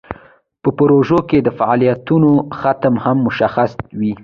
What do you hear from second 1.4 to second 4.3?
د فعالیتونو ختم هم مشخص وي.